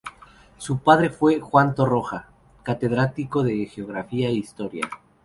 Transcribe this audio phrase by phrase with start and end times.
[0.57, 2.27] Su padre fue Juan Torroja,
[2.63, 4.89] Catedrático de Geografía e Historia.